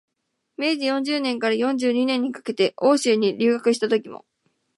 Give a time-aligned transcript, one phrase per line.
[0.57, 4.25] 明治四十年から四十二年にかけて欧州に留学したときも、